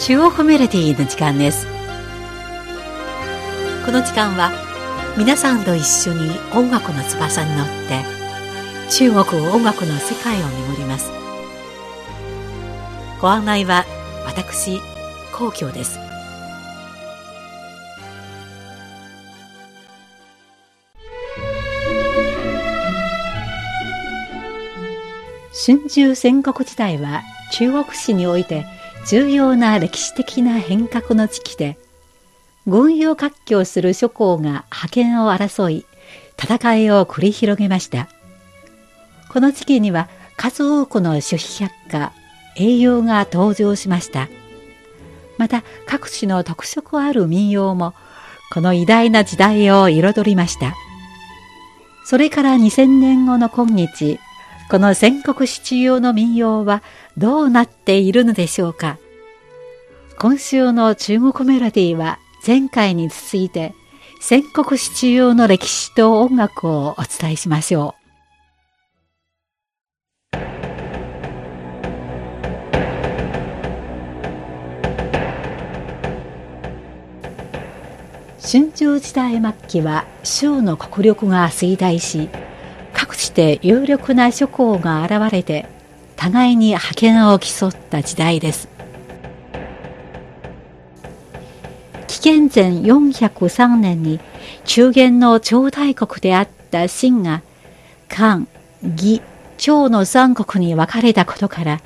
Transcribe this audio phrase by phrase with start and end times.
[0.00, 1.66] 中国メロディーの時間です
[3.84, 4.50] この時間は
[5.18, 8.02] 皆さんと一緒に音楽の翼に乗って
[8.90, 11.12] 中国音楽の世界を巡ります
[13.20, 13.84] ご案内は
[14.24, 14.80] 私
[15.34, 15.98] 皇居です
[25.66, 31.78] 春秋戦国時代は中国史において重要な歴史的な変革の時期で
[32.66, 35.86] 軍用割拠する諸侯が覇権を争い
[36.40, 38.08] 戦いを繰り広げました。
[39.30, 42.12] この時期には数多くの諸子百科
[42.56, 44.28] 栄養が登場しました。
[45.38, 47.94] また各地の特色ある民謡も
[48.52, 50.74] この偉大な時代を彩りました。
[52.04, 54.18] それから2000年後の今日
[54.70, 56.82] この戦国七用の民謡は
[57.20, 58.96] どうなっているのでしょうか？
[60.18, 63.74] 今週の中国メロディーは前回に続いて
[64.22, 68.00] 戦国七用の歴史と音楽をお伝えしましょう。
[78.40, 82.30] 春秋時代末期は州の国力が衰退し
[82.94, 85.66] 各地で有力な諸侯が現れて
[86.20, 88.68] 互いに覇権を競った時代です
[92.08, 94.20] 紀元前403年に
[94.66, 97.40] 中原の超大国であった秦が
[98.10, 98.42] 漢、
[98.82, 99.22] 義、
[99.56, 101.80] 趙の三国に分かれたことから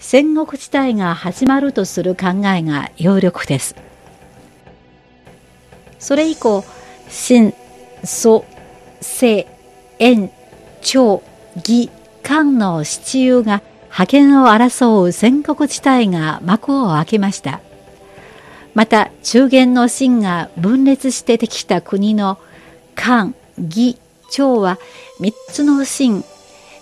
[0.00, 3.76] 戦国時代が始まるとする考えが有力です。
[6.00, 6.64] それ以降、
[7.08, 7.54] 秦、
[8.02, 8.44] 蘇、
[9.00, 9.46] 清、
[10.00, 10.30] 燕、
[10.80, 11.22] 趙、
[11.54, 11.90] 義、
[12.32, 17.60] 漢の七雄が覇権を争う戦国地帯が幕を開けました。
[18.72, 22.38] また中原の秦が分裂してできた国の
[22.94, 23.98] 漢、義、
[24.30, 24.78] 趙は
[25.20, 26.24] 三つの秦、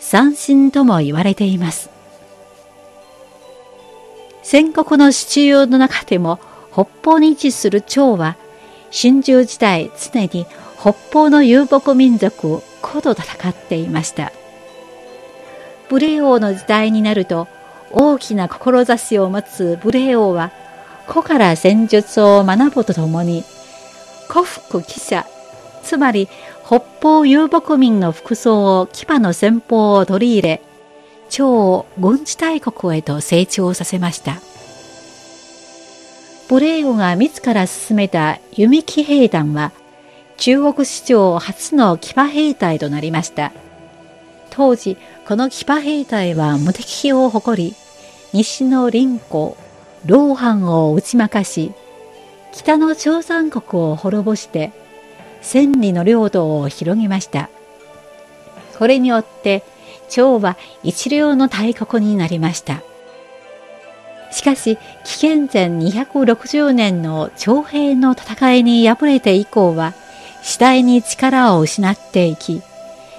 [0.00, 1.88] 三秦とも言われています。
[4.42, 6.40] 戦国の七雄の中でも
[6.74, 8.36] 北方に位置する趙は
[8.92, 10.46] 春秋時代常に
[10.78, 14.30] 北方の遊牧民族古と戦っていました。
[15.90, 17.48] 武霊王の時代になると
[17.90, 20.52] 大きな志を持つ武霊王は
[21.06, 23.44] 古から戦術を学ぶとともに
[24.28, 25.26] 古服記者
[25.82, 26.28] つまり
[26.66, 30.62] 北方遊牧民の服装を騎馬の戦法を取り入れ
[31.30, 34.40] 超軍事大国へと成長させました。
[36.48, 39.72] 武霊王が自ら進めた弓騎兵団は
[40.38, 43.52] 中国史上初の騎馬兵隊となりました。
[44.58, 47.76] 当時この騎馬兵隊は無敵を誇り
[48.32, 49.56] 西の林湖
[50.04, 51.72] 老藩を打ち負かし
[52.52, 54.72] 北の朝鮮国を滅ぼして
[55.42, 57.50] 千里の領土を広げました。
[58.76, 59.62] これによって
[60.08, 62.82] 趙は一流の大国になりました。
[64.32, 69.94] しかし紀元前260年の徴兵の戦いに敗れて以降は
[70.42, 72.60] 次第に力を失っていき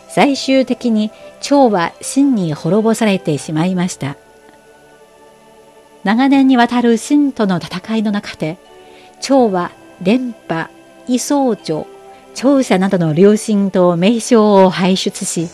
[0.10, 1.12] 最終的に
[1.42, 4.18] 趙は秦に滅ぼされてしまいました。
[6.04, 8.58] 長年にわたる秦との戦いの中で、
[9.22, 10.70] 趙は連覇、
[11.08, 11.88] 異宗女、
[12.36, 15.50] 長者などの流神と名称を輩出し、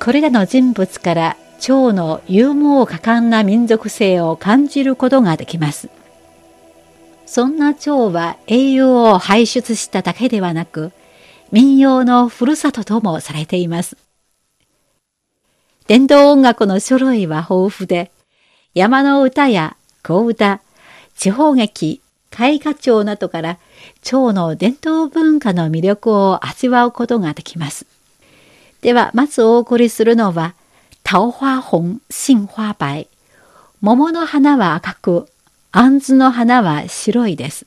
[0.00, 5.88] これらの人物から趙の勇猛果敢な民族性を感じることができます。
[7.26, 10.92] そんな趙は英雄を輩出しただけではなく、
[11.52, 13.96] 民謡のふるさとともされています。
[15.88, 18.10] 伝統音楽の書類は豊富で、
[18.74, 20.60] 山の歌や小歌、
[21.16, 23.58] 地方劇、絵画帳などから
[24.02, 27.86] 蝶の伝統文化の魅力を味わうことができます。
[28.82, 30.54] では、まずお送りするのは、
[31.10, 33.08] 桃花紅、杏花白。
[33.80, 35.26] 桃の花は赤く、
[35.72, 37.64] 杏の花は白いです。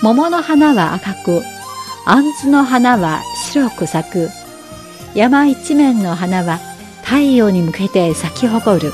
[0.00, 1.42] 桃の花は赤く、
[2.06, 4.28] 杏の花は白く咲く。
[5.14, 6.58] 山一面の花は
[7.02, 8.92] 太陽に向けて咲き誇る。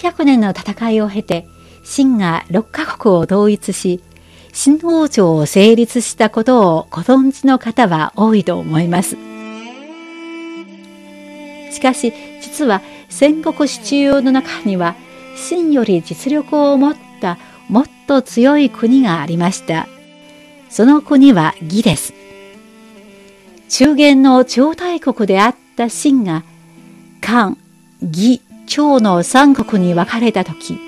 [0.00, 1.46] 900年の戦いを経て、
[1.82, 4.02] 秦が6カ国を統一し、
[4.52, 9.16] 新王朝を成立したことをご存知の方は多いと思います。
[11.70, 12.80] しかし、実は
[13.10, 14.96] 戦国支中の中には、
[15.36, 17.38] 秦より実力を持った
[17.68, 19.86] もっと強い国がありました。
[20.70, 22.14] その国は魏です。
[23.68, 26.42] 中原の超大国であった秦が、
[27.20, 27.54] 漢、
[28.02, 30.78] 魏趙の三国に分かれたとき、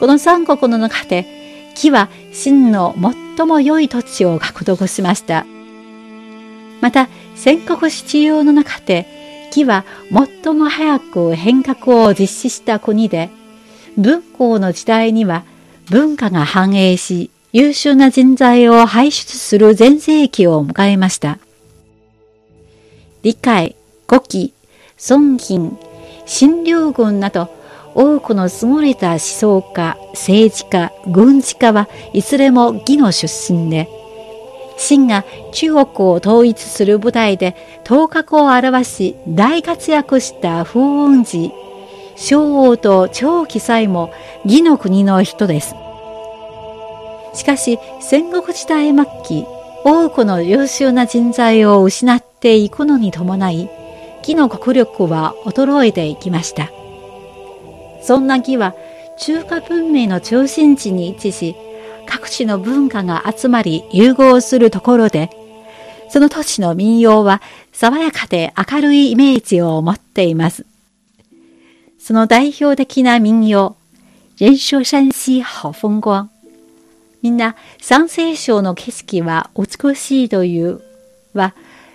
[0.00, 1.26] この三国の中で、
[1.74, 2.94] 義は秦の
[3.36, 5.44] 最も良い土地を獲得しました。
[6.80, 9.06] また、戦国七雄の中で、
[9.48, 13.30] 義は最も早く変革を実施した国で、
[13.98, 15.44] 文皇の時代には
[15.90, 21.38] 文化が繁栄し、優秀な人材を輩出する全盛期を迎えました。
[23.22, 23.76] 理解、
[24.08, 24.54] 古希、
[25.08, 25.78] 孫品、
[26.26, 27.48] 新流軍など
[27.94, 33.88] 多くの優れた思想家、政治家、軍事家はいずれも義の出身で、
[34.76, 37.54] 秦が中国を統一する舞台で
[37.84, 41.52] 頭角を現し大活躍した風雲児、
[42.16, 44.12] 昭王と張記載も
[44.44, 45.74] 義の国の人です。
[47.34, 49.46] しかし戦国時代末期、
[49.84, 53.70] 多くの優秀な人材を失っていくのに伴い、
[54.24, 56.70] 義の国力は衰えていきました。
[58.00, 58.74] そんな義は
[59.18, 61.54] 中華文明の中心地に位置し、
[62.06, 65.28] 各地の文化が集まり融合するところで、
[66.08, 70.64] その土地の民謡は爽やかで明るいイメージを持っています。
[71.98, 73.76] その代表的な民謡、
[74.36, 76.28] 人说山西好風光。
[77.20, 80.80] みんな、山西省の景色は美しいという
[81.34, 81.54] は、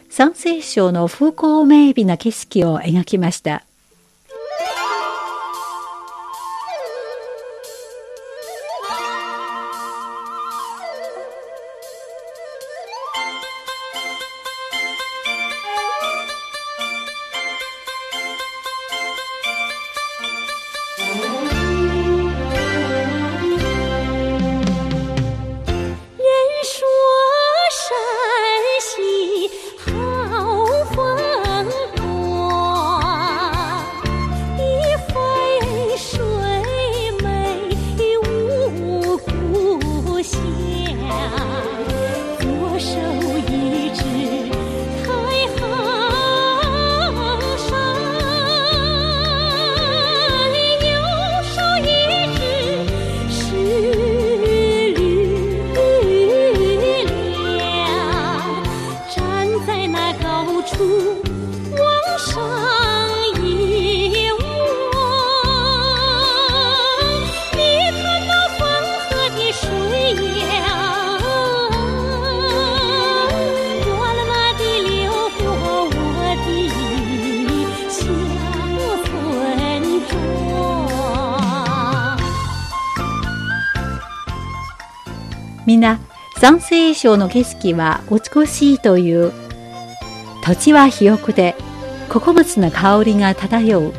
[0.10, 3.69] 山西省の風光明媚な景色を描きました。
[60.60, 60.76] 那高处
[61.72, 61.80] 往
[62.20, 62.34] 上
[63.42, 64.42] 一望，
[67.54, 67.58] 你
[68.02, 68.60] 看那黄
[69.08, 69.64] 河的水
[70.40, 70.52] 呀，
[73.88, 74.92] 哗啦啦地流
[75.38, 75.42] 过
[75.88, 75.96] 我
[76.44, 76.48] 的
[77.90, 77.98] 小
[79.06, 79.08] 村
[80.10, 80.12] 庄。
[85.66, 86.00] みんな、
[86.42, 89.32] 山西省の景色は美しいという。
[90.50, 91.54] 土地は肥沃で、
[92.10, 93.94] 穀物の香りが漂う。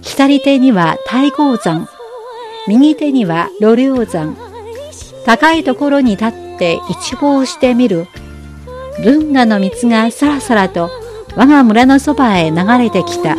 [0.00, 1.90] 左手には大鉱山、
[2.66, 4.34] 右手には露竜山。
[5.26, 8.06] 高いところに立って一望してみる。
[9.04, 10.90] 文化の水がさらさらと
[11.36, 13.36] 我が村のそばへ流れてきた。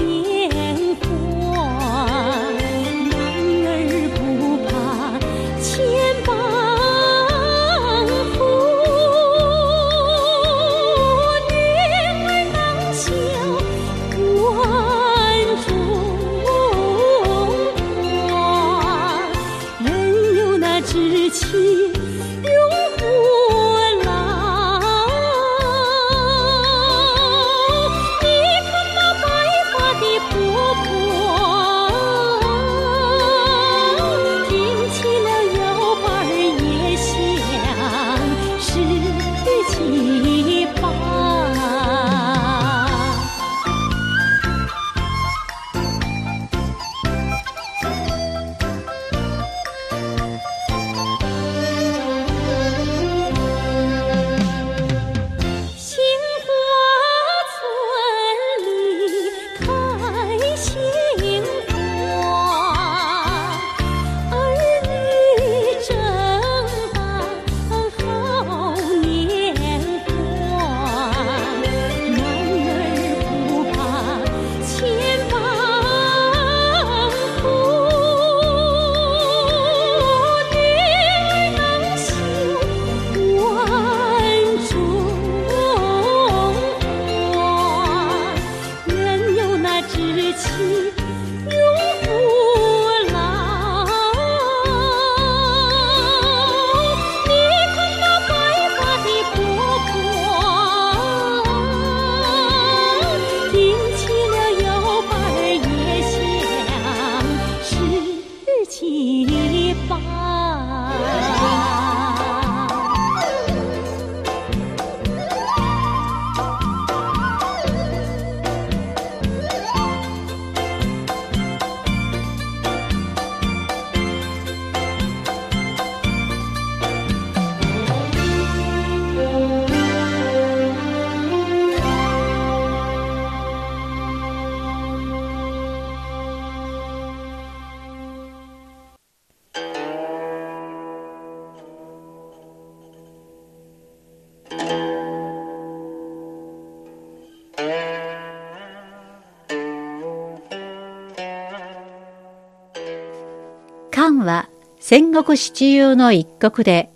[154.03, 154.49] 漢は
[154.81, 156.91] 戦国七雄の一国で、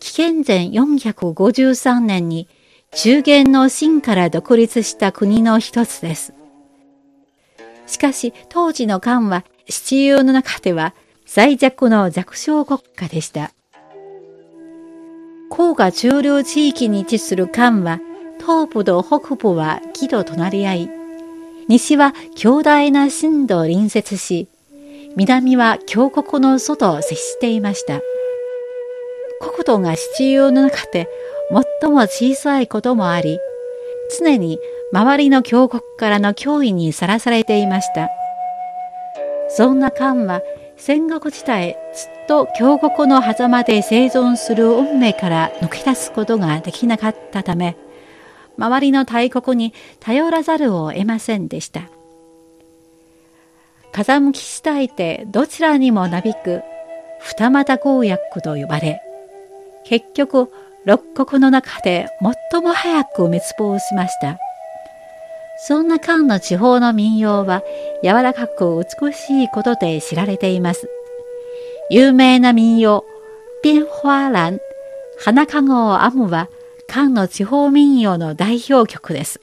[0.00, 2.48] 紀元前453年に
[2.92, 6.32] 中原の秦から独立した国の一つです。
[7.86, 10.94] しかし当時の漢は七雄の中では
[11.26, 13.52] 最弱の弱小国家でした。
[15.50, 18.00] 黄河中流地域に位置する漢は
[18.38, 20.90] 東部と北部は木と隣り合い、
[21.68, 24.48] 西は強大な震度隣接し、
[25.16, 28.02] 南は峡谷の外を接していました。
[29.40, 31.08] 国土が七雄の中で
[31.80, 33.38] 最も小さいこともあり、
[34.18, 34.58] 常に
[34.92, 38.10] 周りの峡谷からの脅威にさらされていました。
[39.48, 40.42] そんな漢は
[40.76, 47.78] 戦国時代ずっと峡谷の狭間で生存する運命から抜け出すことができなかったため、
[48.58, 51.88] 周りの大国に頼らざるを得ませんでした。
[53.96, 56.60] 風向き次第でどちらにもなびく
[57.18, 59.00] 二股公約と呼ばれ、
[59.86, 60.52] 結局
[60.84, 62.06] 六国の中で
[62.52, 64.38] 最も早く滅亡しました。
[65.66, 67.62] そんな漢の地方の民謡は
[68.04, 70.90] 柔らかく美しいことで知られています。
[71.88, 73.02] 有名な民謡、
[73.62, 74.58] 变花蘭、
[75.18, 76.50] 花かごを編むは
[76.86, 79.40] 漢の地方民謡の代表曲です。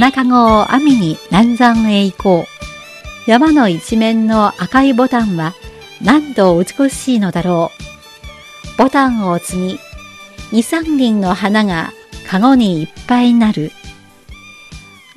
[0.00, 3.30] 花籠を網に南山へ行こう。
[3.30, 5.54] 山の一面の赤いボタンは
[6.02, 7.70] 何度美しいのだろ
[8.74, 8.78] う。
[8.78, 9.78] ボタンを積み、
[10.52, 11.92] 二三輪の花が
[12.26, 13.72] 籠にいっぱいになる。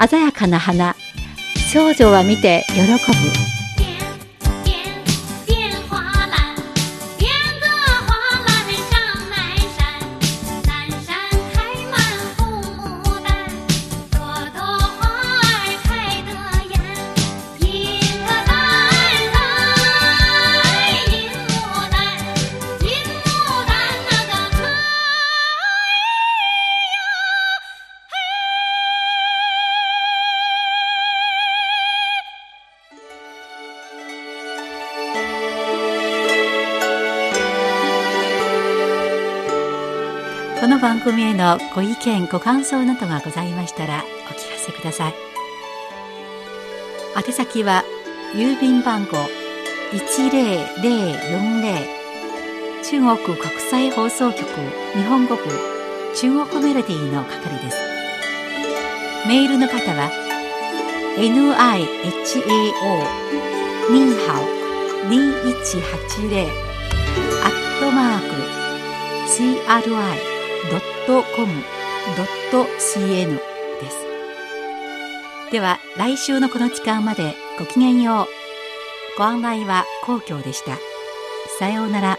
[0.09, 0.97] 鮮やかな花、
[1.71, 3.62] 少女は見て喜ぶ。
[41.03, 45.13] 組へのご意見、ご感想などがございましたらお聞かせください。
[47.15, 47.83] 宛先は
[48.33, 49.17] 郵便番号
[49.91, 51.85] 10040
[52.83, 54.43] 中国国際放送局
[54.95, 55.43] 日本語部
[56.15, 57.77] 中国メロディーの係です。
[59.27, 60.09] メールの方は
[61.17, 61.77] nihao
[63.91, 64.43] ニーハオ
[65.09, 66.47] 2180
[67.43, 68.25] アットマーク
[69.27, 70.32] CRI
[71.07, 73.41] .com.cn で
[73.89, 73.97] す。
[75.51, 78.27] では来週のこの時間までごきげんよう。
[79.17, 80.77] ご案内は皇居でした。
[81.59, 82.17] さようなら。